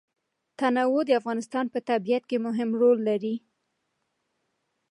تنوع 0.59 1.01
د 1.07 1.11
افغانستان 1.19 1.65
په 1.73 1.79
طبیعت 1.89 2.23
کې 2.29 2.37
مهم 2.47 2.69
رول 2.81 2.99
لري. 3.09 3.35